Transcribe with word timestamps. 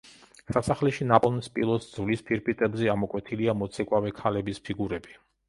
სასახლეში 0.53 1.05
ნაპოვნ 1.11 1.37
სპილოს 1.47 1.85
ძვლის 1.97 2.23
ფირფიტებზე 2.31 2.91
ამოკვეთილია 2.95 3.57
მოცეკვავე 3.61 4.17
ქალების 4.23 4.65
ფიგურები. 4.71 5.17